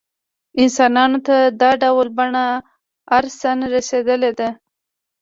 انسانانو 0.61 1.19
ته 1.27 1.37
دا 1.61 1.71
ډول 1.83 2.07
بڼه 2.17 2.45
ارثاً 3.17 3.51
رسېدلې 3.73 4.31
ده. 4.39 4.49